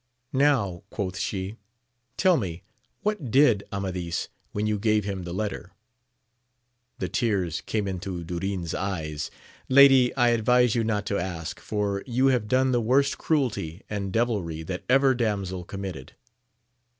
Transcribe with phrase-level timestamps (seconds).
[0.33, 1.57] Now, quoth she,
[2.17, 2.63] tell me
[3.01, 5.73] what did Amadis when you gave him the letter]
[6.97, 9.29] The tears came into Durin^s eyes.
[9.69, 14.11] Lady, I adWse you not to ask, for you have done the worst cnielty and
[14.11, 16.13] devilry that ever damsel committed.